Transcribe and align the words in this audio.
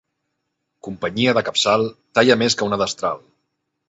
Companyia 0.87 1.35
de 1.37 1.43
capçal 1.49 1.85
talla 2.21 2.39
més 2.45 2.57
que 2.63 2.67
una 2.71 2.81
destral. 2.83 3.23